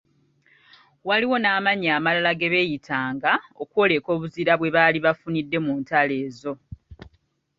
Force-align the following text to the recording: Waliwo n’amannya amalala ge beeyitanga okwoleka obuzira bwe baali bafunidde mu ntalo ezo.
Waliwo 1.07 1.35
n’amannya 1.39 1.89
amalala 1.97 2.31
ge 2.39 2.47
beeyitanga 2.53 3.31
okwoleka 3.63 4.07
obuzira 4.15 4.53
bwe 4.59 4.73
baali 4.75 4.99
bafunidde 5.05 5.57
mu 5.65 5.73
ntalo 5.81 6.13
ezo. 6.25 6.53